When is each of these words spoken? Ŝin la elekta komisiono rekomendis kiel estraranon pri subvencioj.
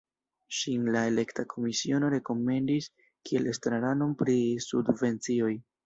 Ŝin 0.59 0.87
la 0.95 1.03
elekta 1.09 1.45
komisiono 1.51 2.11
rekomendis 2.15 2.89
kiel 3.29 3.53
estraranon 3.55 4.21
pri 4.25 4.41
subvencioj. 4.71 5.57